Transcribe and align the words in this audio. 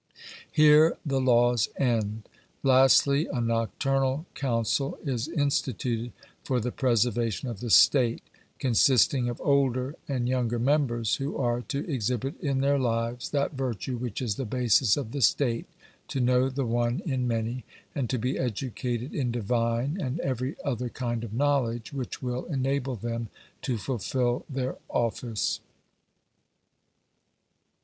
Here 0.51 0.97
the 1.05 1.21
Laws 1.21 1.69
end. 1.77 2.27
Lastly, 2.63 3.27
a 3.31 3.39
Nocturnal 3.39 4.25
Council 4.33 4.97
is 5.03 5.27
instituted 5.27 6.11
for 6.43 6.59
the 6.59 6.71
preservation 6.71 7.49
of 7.49 7.59
the 7.59 7.69
state, 7.69 8.23
consisting 8.57 9.29
of 9.29 9.39
older 9.41 9.95
and 10.07 10.27
younger 10.27 10.57
members, 10.57 11.17
who 11.17 11.37
are 11.37 11.61
to 11.67 11.87
exhibit 11.87 12.33
in 12.41 12.61
their 12.61 12.79
lives 12.79 13.29
that 13.29 13.51
virtue 13.53 13.95
which 13.95 14.23
is 14.23 14.37
the 14.37 14.43
basis 14.45 14.97
of 14.97 15.11
the 15.11 15.21
state, 15.21 15.67
to 16.07 16.19
know 16.19 16.49
the 16.49 16.65
one 16.65 17.01
in 17.05 17.27
many, 17.27 17.63
and 17.93 18.09
to 18.09 18.17
be 18.17 18.39
educated 18.39 19.13
in 19.13 19.31
divine 19.31 19.99
and 20.01 20.19
every 20.21 20.55
other 20.65 20.89
kind 20.89 21.23
of 21.23 21.31
knowledge 21.31 21.93
which 21.93 22.23
will 22.23 22.45
enable 22.45 22.95
them 22.95 23.29
to 23.61 23.77
fulfil 23.77 24.45
their 24.49 24.77
office. 24.89 25.59